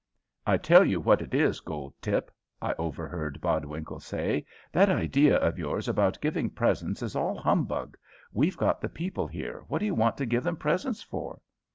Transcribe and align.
"I 0.47 0.57
tell 0.57 0.83
you 0.83 0.99
what 0.99 1.21
it 1.21 1.31
is, 1.35 1.59
Goldtip," 1.59 2.31
I 2.59 2.73
overheard 2.79 3.39
Bodwinkle 3.39 3.99
say, 3.99 4.45
"that 4.71 4.89
idea 4.89 5.35
of 5.37 5.59
yours 5.59 5.87
about 5.87 6.19
giving 6.21 6.49
presents 6.49 7.03
is 7.03 7.15
all 7.15 7.37
humbug; 7.37 7.95
we've 8.33 8.57
got 8.57 8.81
the 8.81 8.89
people 8.89 9.27
here, 9.27 9.63
what 9.67 9.77
do 9.77 9.85
you 9.85 9.93
want 9.93 10.17
to 10.17 10.25
give 10.25 10.41
them 10.43 10.57
presents 10.57 11.03
for?" 11.03 11.39